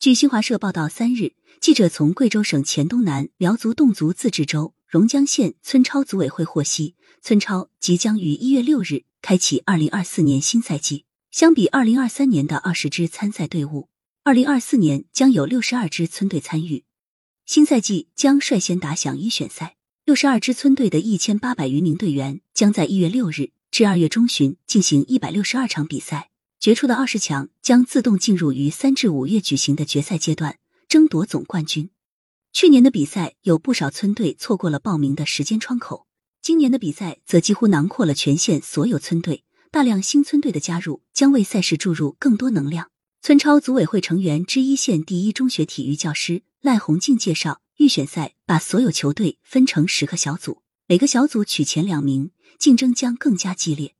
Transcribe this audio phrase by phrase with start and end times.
[0.00, 11.04] 据新华社报道，三日，记者从贵州省黔东南苗族侗族自治州榕江县村超组委会获悉，村超即将于一月六日开启二零二四年新赛季。
[11.30, 13.90] 相比二零二三年的二十支参赛队伍，
[14.24, 16.84] 二零二四年将有六十二支村队参与。
[17.44, 19.76] 新赛季将率先打响一选赛，
[20.06, 26.29] 六十二支村队的一千八百余名队员将在一月六日至二月中旬进行一百六十二场比赛。
[26.60, 30.58] 决出的二十强将自动进入于三至五月举行的决赛阶段，
[30.88, 31.88] 争夺总冠军。
[32.52, 36.06] 去年的比赛有不少村队错过了报名的时间窗口，
[36.42, 39.42] 今年的比赛则几乎囊括了全县所有村队。
[39.70, 42.90] 大量新村队的加入将为赛事注入更多能量。
[43.22, 53.94] 村超组委会成员之一县第一中学体育教师赖红静介绍，预选赛把所有球队分成十个小组，每个小组取前两名，竞争将更加激烈。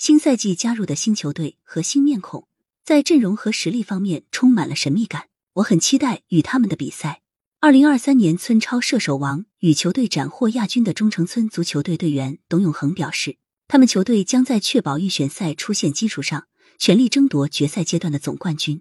[0.00, 2.48] 新赛季加入的新球队和新面孔，
[2.82, 5.28] 在阵容和实力方面充满了神秘感。
[5.52, 7.20] 我很期待与他们的比赛。
[7.58, 13.36] 二零二三年村超射手王与球队斩获亚军的中城村足球队队员董永恒表示，
[13.68, 16.46] 他们球队将在确保预选赛出现基础上，
[16.78, 18.80] 全力争夺决赛阶段的总冠军。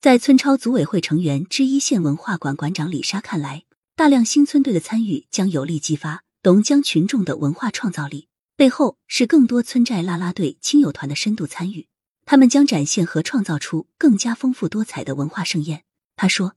[0.00, 3.62] 在村超组委会成员之一县文化馆馆长李莎看来，
[3.94, 8.26] 大量新村队的参与将有力激发董江群众的文化创造力。
[8.56, 11.88] 背后是更多村寨啦啦队、亲友团的深度参与，
[12.24, 15.84] 他们将展现和创造出更加丰富多彩的文化盛宴。
[16.16, 16.54] 他说：“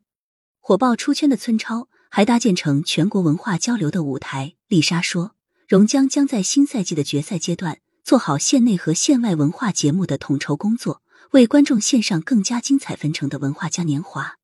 [0.61, 5.35] 火爆出圈的村超还搭建成全国文化交流的舞台。”丽莎说
[5.67, 14.37] ：“榕江将在新赛季的决赛阶段做好县内和县外文化节目的统筹工作，为观众献上更加精彩纷呈的文化嘉年华。”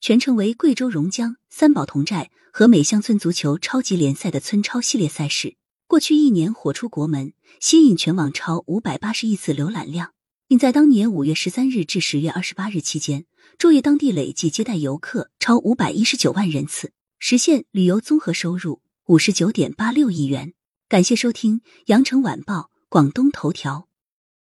[0.00, 5.56] 全程为贵州榕江三宝同寨和美乡村足球超级联赛的村超系列赛事。
[5.96, 10.12] 过去一年火出国门，吸引全网超五百八十亿次浏览量，
[10.46, 13.24] 并在当年五月十三日至十月二十八日期间，
[13.56, 20.52] 注意当地累计接待游客超五百一十九万人次，实现旅游综合收入五十九点八六亿元。
[20.86, 23.85] 感谢收听羊城晚报广东头条。